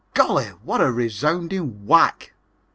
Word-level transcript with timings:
Golly, 0.15 0.45
what 0.63 0.81
a 0.81 0.91
resounding 0.91 1.85
whack! 1.85 2.33